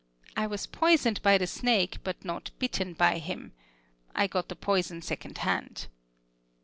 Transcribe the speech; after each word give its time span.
I 0.35 0.47
was 0.47 0.65
poisoned 0.65 1.21
by 1.21 1.37
the 1.37 1.45
snake 1.45 1.97
but 2.03 2.25
not 2.25 2.49
bitten 2.57 2.93
by 2.93 3.19
him. 3.19 3.51
I 4.15 4.25
got 4.25 4.49
the 4.49 4.55
poison 4.55 5.03
second 5.03 5.37
hand. 5.37 5.85